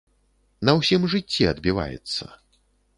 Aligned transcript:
На 0.69 0.75
ўсім 0.79 1.05
жыцці 1.13 1.49
адбіваецца. 1.53 2.23